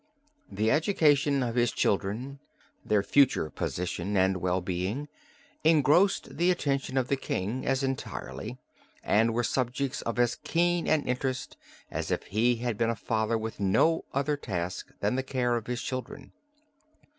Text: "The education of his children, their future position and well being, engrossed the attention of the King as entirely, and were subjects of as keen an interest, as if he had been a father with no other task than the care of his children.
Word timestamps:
"The 0.51 0.71
education 0.71 1.43
of 1.43 1.53
his 1.53 1.71
children, 1.71 2.39
their 2.83 3.03
future 3.03 3.51
position 3.51 4.17
and 4.17 4.37
well 4.41 4.59
being, 4.59 5.09
engrossed 5.63 6.37
the 6.37 6.49
attention 6.49 6.97
of 6.97 7.07
the 7.07 7.15
King 7.15 7.67
as 7.67 7.83
entirely, 7.83 8.57
and 9.03 9.31
were 9.31 9.43
subjects 9.43 10.01
of 10.01 10.17
as 10.17 10.37
keen 10.43 10.87
an 10.87 11.03
interest, 11.07 11.55
as 11.91 12.09
if 12.09 12.23
he 12.23 12.55
had 12.55 12.79
been 12.79 12.89
a 12.89 12.95
father 12.95 13.37
with 13.37 13.59
no 13.59 14.03
other 14.11 14.35
task 14.35 14.87
than 15.01 15.13
the 15.17 15.21
care 15.21 15.55
of 15.55 15.67
his 15.67 15.83
children. 15.83 16.31